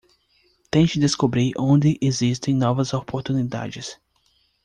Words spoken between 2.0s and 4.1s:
existem novas oportunidades